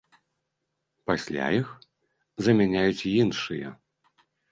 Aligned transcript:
Пасля 1.09 1.45
іх 1.57 1.67
замяняюць 2.47 3.07
іншыя. 3.21 3.67